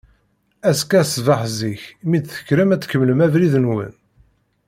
Azekka 0.69 1.01
ṣṣbeḥ 1.07 1.41
zik, 1.57 1.83
mi 2.09 2.17
d-tekkrem 2.19 2.69
ad 2.73 2.81
tkemmlem 2.81 3.23
abrid-nwen. 3.25 3.93